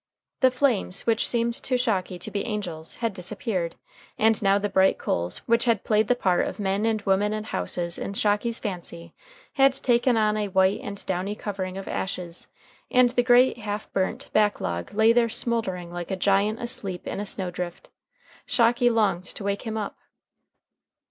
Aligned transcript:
The 0.39 0.49
flames, 0.49 1.05
which 1.05 1.27
seemed 1.27 1.53
to 1.61 1.77
Shocky 1.77 2.17
to 2.17 2.31
be 2.31 2.43
angels, 2.43 2.95
had 2.95 3.13
disappeared, 3.13 3.75
and 4.17 4.41
now 4.41 4.57
the 4.57 4.67
bright 4.67 4.97
coals, 4.97 5.43
which 5.47 5.65
had 5.65 5.83
played 5.83 6.07
the 6.07 6.15
part 6.15 6.47
of 6.47 6.57
men 6.59 6.87
and 6.87 6.99
women 7.03 7.33
and 7.33 7.45
houses 7.45 7.99
in 7.99 8.15
Shocky's 8.15 8.57
fancy, 8.57 9.13
had 9.53 9.73
taken 9.73 10.17
on 10.17 10.37
a 10.37 10.47
white 10.47 10.79
and 10.81 11.05
downy 11.05 11.35
covering 11.35 11.77
of 11.77 11.87
ashes, 11.87 12.47
and 12.89 13.11
the 13.11 13.21
great 13.21 13.59
half 13.59 13.93
burnt 13.93 14.31
back 14.33 14.59
log 14.59 14.91
lay 14.95 15.13
there 15.13 15.29
smouldering 15.29 15.91
like 15.91 16.09
a 16.09 16.15
giant 16.15 16.59
asleep 16.59 17.05
in 17.05 17.19
a 17.19 17.25
snow 17.27 17.51
drift. 17.51 17.91
Shocky 18.47 18.89
longed 18.89 19.25
to 19.25 19.43
wake 19.43 19.67
him 19.67 19.77
up. 19.77 19.99